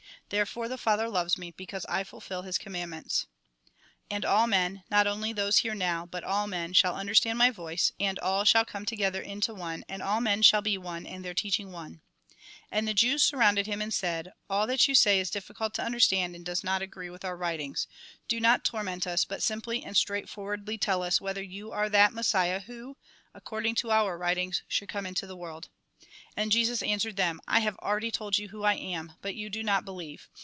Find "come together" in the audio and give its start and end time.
8.65-9.19